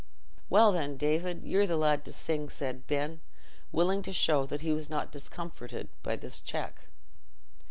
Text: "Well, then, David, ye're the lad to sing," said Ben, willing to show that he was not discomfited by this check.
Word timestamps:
"Well, 0.49 0.71
then, 0.71 0.97
David, 0.97 1.43
ye're 1.43 1.67
the 1.67 1.77
lad 1.77 2.03
to 2.05 2.11
sing," 2.11 2.49
said 2.49 2.87
Ben, 2.87 3.21
willing 3.71 4.01
to 4.01 4.11
show 4.11 4.47
that 4.47 4.61
he 4.61 4.73
was 4.73 4.89
not 4.89 5.11
discomfited 5.11 5.89
by 6.01 6.15
this 6.15 6.39
check. 6.39 6.87